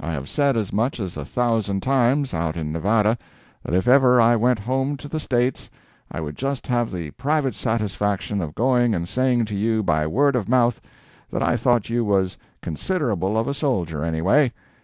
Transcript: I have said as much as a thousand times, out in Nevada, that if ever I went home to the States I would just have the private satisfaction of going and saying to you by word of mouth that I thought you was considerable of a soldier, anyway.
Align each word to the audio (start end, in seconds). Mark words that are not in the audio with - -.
I 0.00 0.10
have 0.10 0.28
said 0.28 0.56
as 0.56 0.72
much 0.72 0.98
as 0.98 1.16
a 1.16 1.24
thousand 1.24 1.84
times, 1.84 2.34
out 2.34 2.56
in 2.56 2.72
Nevada, 2.72 3.16
that 3.62 3.76
if 3.76 3.86
ever 3.86 4.20
I 4.20 4.34
went 4.34 4.58
home 4.58 4.96
to 4.96 5.06
the 5.06 5.20
States 5.20 5.70
I 6.10 6.20
would 6.20 6.36
just 6.36 6.66
have 6.66 6.90
the 6.90 7.12
private 7.12 7.54
satisfaction 7.54 8.40
of 8.40 8.56
going 8.56 8.92
and 8.92 9.08
saying 9.08 9.44
to 9.44 9.54
you 9.54 9.84
by 9.84 10.04
word 10.08 10.34
of 10.34 10.48
mouth 10.48 10.80
that 11.30 11.44
I 11.44 11.56
thought 11.56 11.90
you 11.90 12.04
was 12.04 12.36
considerable 12.60 13.38
of 13.38 13.46
a 13.46 13.54
soldier, 13.54 14.02
anyway. 14.02 14.52